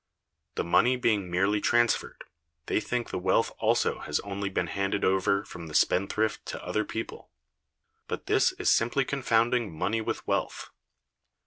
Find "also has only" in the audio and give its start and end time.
3.59-4.49